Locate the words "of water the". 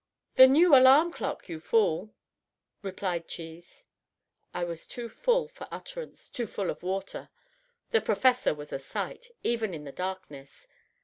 6.71-8.01